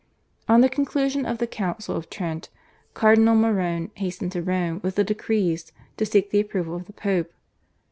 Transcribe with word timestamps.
On 0.49 0.61
the 0.61 0.67
conclusion 0.67 1.27
of 1.27 1.37
the 1.37 1.45
Council 1.45 1.95
of 1.95 2.09
Trent 2.09 2.49
Cardinal 2.95 3.35
Morone 3.35 3.91
hastened 3.93 4.31
to 4.31 4.41
Rome 4.41 4.79
with 4.83 4.95
the 4.95 5.03
decrees 5.03 5.71
to 5.97 6.07
seek 6.07 6.31
the 6.31 6.39
approval 6.39 6.75
of 6.75 6.87
the 6.87 6.93
Pope. 6.93 7.31